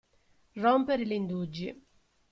[0.63, 1.69] Rompere gli indugi.